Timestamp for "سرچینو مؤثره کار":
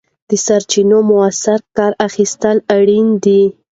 0.45-1.91